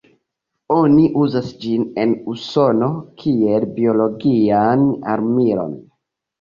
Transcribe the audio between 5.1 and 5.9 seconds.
armilon.